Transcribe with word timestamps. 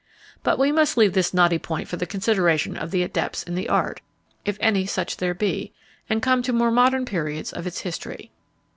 But 0.41 0.57
we 0.57 0.71
must 0.71 0.97
leave 0.97 1.13
this 1.13 1.31
knotty 1.31 1.59
point 1.59 1.87
for 1.87 1.95
the 1.95 2.07
consideration 2.07 2.75
of 2.75 2.89
the 2.89 3.03
adepts 3.03 3.43
in 3.43 3.53
the 3.53 3.69
art, 3.69 4.01
if 4.43 4.57
any 4.59 4.87
such 4.87 5.17
there 5.17 5.35
be, 5.35 5.73
and 6.09 6.23
come 6.23 6.41
to 6.41 6.51
more 6.53 6.71
modern 6.71 7.05
periods 7.05 7.53
of 7.53 7.67
its 7.67 7.81
history. 7.81 8.31